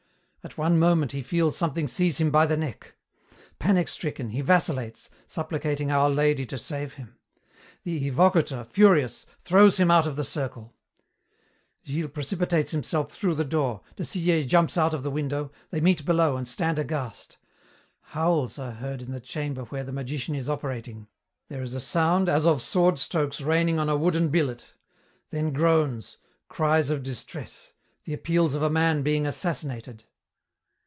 At 0.43 0.57
one 0.57 0.79
moment 0.79 1.11
he 1.11 1.21
feels 1.21 1.55
something 1.55 1.85
seize 1.87 2.19
him 2.19 2.31
by 2.31 2.47
the 2.47 2.57
neck. 2.57 2.95
Panic 3.59 3.87
stricken, 3.87 4.31
he 4.31 4.41
vacillates, 4.41 5.07
supplicating 5.27 5.91
Our 5.91 6.09
Lady 6.09 6.47
to 6.47 6.57
save 6.57 6.93
him. 6.93 7.15
The 7.83 8.09
evocator, 8.09 8.65
furious, 8.65 9.27
throws 9.43 9.77
him 9.77 9.91
out 9.91 10.07
of 10.07 10.15
the 10.15 10.23
circle. 10.23 10.73
Gilles 11.85 12.07
precipitates 12.07 12.71
himself 12.71 13.11
through 13.11 13.35
the 13.35 13.45
door, 13.45 13.81
de 13.95 14.01
Sillé 14.01 14.47
jumps 14.47 14.79
out 14.79 14.95
of 14.95 15.03
the 15.03 15.11
window, 15.11 15.51
they 15.69 15.79
meet 15.79 16.05
below 16.05 16.37
and 16.37 16.47
stand 16.47 16.79
aghast. 16.79 17.37
Howls 18.01 18.57
are 18.57 18.71
heard 18.71 19.03
in 19.03 19.11
the 19.11 19.21
chamber 19.21 19.65
where 19.65 19.83
the 19.83 19.91
magician 19.91 20.33
is 20.33 20.49
operating. 20.49 21.05
There 21.49 21.61
is 21.61 21.75
"a 21.75 21.79
sound 21.79 22.27
as 22.27 22.47
of 22.47 22.63
sword 22.63 22.97
strokes 22.97 23.41
raining 23.41 23.77
on 23.77 23.89
a 23.89 23.95
wooden 23.95 24.29
billet," 24.29 24.73
then 25.29 25.53
groans, 25.53 26.17
cries 26.47 26.89
of 26.89 27.03
distress, 27.03 27.73
the 28.05 28.13
appeals 28.15 28.55
of 28.55 28.63
a 28.63 28.71
man 28.71 29.03
being 29.03 29.27
assassinated. 29.27 30.05